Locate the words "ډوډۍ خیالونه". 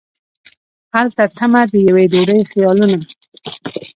2.11-2.97